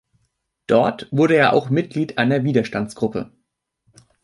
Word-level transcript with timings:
Dort 0.65 1.07
wurde 1.11 1.35
er 1.35 1.53
auch 1.53 1.69
Mitglied 1.69 2.17
einer 2.17 2.43
Widerstandsgruppe. 2.43 3.31